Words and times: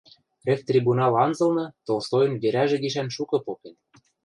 Ревтрибунал 0.47 1.13
анзылны 1.23 1.65
Толстойын 1.85 2.33
верӓжӹ 2.43 2.77
гишӓн 2.83 3.07
шукы 3.15 3.37
попен. 3.45 3.75